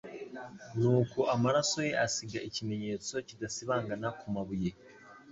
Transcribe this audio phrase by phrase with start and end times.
[0.79, 4.69] Nuko amaraso ye asiga ikimenyetso kidasibangana ku mabuye